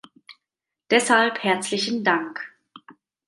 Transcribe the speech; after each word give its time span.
Deshalb 0.89 1.43
herzlichen 1.43 2.03
Dank! 2.03 2.39